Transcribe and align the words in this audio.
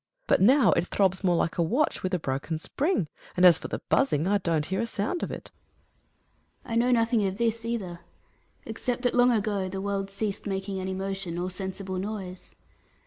But 0.25 0.41
now, 0.41 0.71
it 0.71 0.87
throbs 0.87 1.23
more 1.23 1.35
like 1.35 1.59
a 1.59 1.61
watch 1.61 2.01
with 2.01 2.11
a 2.15 2.17
broken 2.17 2.57
spring, 2.57 3.07
and 3.37 3.45
as 3.45 3.59
for 3.59 3.67
the 3.67 3.81
buzzing, 3.87 4.25
I 4.25 4.39
don't 4.39 4.65
hear 4.65 4.81
a 4.81 4.87
sound 4.87 5.21
of 5.21 5.29
it. 5.29 5.51
Atlas. 6.65 6.73
I 6.73 6.75
know 6.75 6.89
nothing 6.89 7.23
of 7.27 7.37
this 7.37 7.63
either, 7.63 7.99
except 8.65 9.03
that 9.03 9.13
long 9.13 9.31
ago, 9.31 9.69
the 9.69 9.79
world 9.79 10.09
ceased 10.09 10.47
making 10.47 10.79
any 10.79 10.95
motion, 10.95 11.37
or 11.37 11.51
sensible 11.51 11.99
noise. 11.99 12.55